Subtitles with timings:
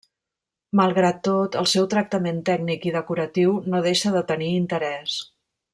[0.79, 5.21] Malgrat tot, el seu tractament tècnic i decoratiu no deixa de tenir interès.